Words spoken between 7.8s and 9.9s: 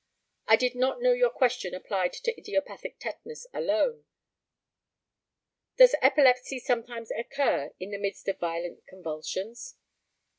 the midst of violent convulsions?